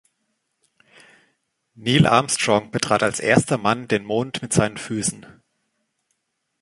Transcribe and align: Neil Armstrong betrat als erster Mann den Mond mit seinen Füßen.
Neil 1.75 2.07
Armstrong 2.07 2.71
betrat 2.71 3.03
als 3.03 3.19
erster 3.19 3.59
Mann 3.59 3.87
den 3.87 4.03
Mond 4.03 4.41
mit 4.41 4.51
seinen 4.51 4.77
Füßen. 4.77 5.23